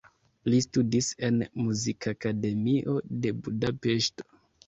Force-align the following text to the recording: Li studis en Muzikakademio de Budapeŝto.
Li 0.51 0.59
studis 0.65 1.09
en 1.27 1.35
Muzikakademio 1.65 2.97
de 3.27 3.35
Budapeŝto. 3.43 4.27